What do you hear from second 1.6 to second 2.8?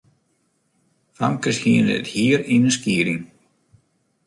hiene it hier yn in